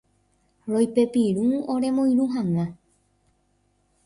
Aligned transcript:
Roipepirũ 0.71 1.47
oremoirũ 1.73 2.25
hag̃ua. 2.33 2.65